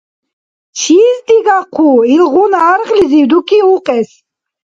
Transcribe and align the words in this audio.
Чис 0.77 1.11
дигахъу 1.27 1.93
илгъуна 2.15 2.59
аргълизив 2.73 3.25
дуки 3.31 3.59
укьес! 3.75 4.09